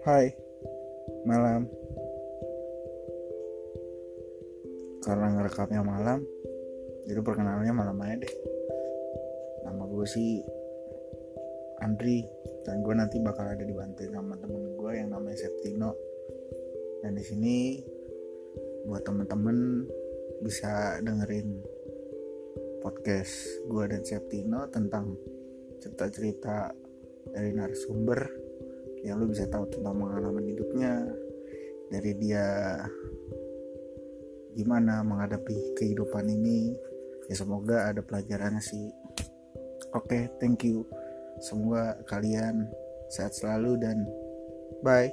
Hai, 0.00 0.32
malam. 1.28 1.68
Karena 5.04 5.28
ngerekamnya 5.36 5.84
malam, 5.84 6.24
jadi 7.04 7.20
perkenalannya 7.20 7.74
malam 7.76 8.00
aja 8.00 8.24
deh. 8.24 8.34
Nama 9.68 9.84
gue 9.84 10.06
sih 10.08 10.40
Andri, 11.84 12.24
dan 12.64 12.80
gue 12.80 12.96
nanti 12.96 13.20
bakal 13.20 13.44
ada 13.44 13.60
dibantuin 13.60 14.16
sama 14.16 14.40
temen 14.40 14.72
gue 14.80 14.92
yang 14.96 15.12
namanya 15.12 15.36
Septino. 15.36 15.92
Dan 17.04 17.20
di 17.20 17.24
sini 17.28 17.56
buat 18.88 19.04
temen-temen 19.04 19.84
bisa 20.40 20.96
dengerin 21.04 21.60
podcast 22.80 23.68
gue 23.68 23.84
dan 23.84 24.00
Septino 24.00 24.64
tentang 24.72 25.12
cerita-cerita 25.76 26.72
dari 27.36 27.52
narasumber 27.52 28.49
yang 29.06 29.20
lu 29.20 29.32
bisa 29.32 29.48
tahu 29.48 29.64
tentang 29.72 29.96
pengalaman 29.96 30.44
hidupnya 30.44 30.92
dari 31.90 32.12
dia 32.20 32.46
gimana 34.54 35.00
menghadapi 35.06 35.78
kehidupan 35.78 36.26
ini. 36.26 36.74
Ya 37.30 37.38
semoga 37.38 37.86
ada 37.90 38.02
pelajarannya 38.02 38.62
sih. 38.62 38.90
Oke 39.94 40.06
okay, 40.06 40.22
thank 40.42 40.66
you. 40.66 40.82
Semoga 41.40 41.96
kalian 42.10 42.68
sehat 43.10 43.34
selalu 43.34 43.78
dan 43.80 44.06
bye 44.82 45.10